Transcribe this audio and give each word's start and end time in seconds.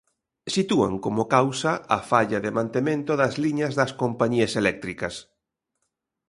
Sitúan 0.55 0.93
como 1.05 1.23
causa 1.35 1.71
a 1.97 1.99
falla 2.11 2.39
de 2.45 2.51
mantemento 2.57 3.11
das 3.21 3.33
liñas 3.43 3.73
das 3.79 3.91
compañías 4.01 4.53
eléctricas. 4.61 5.15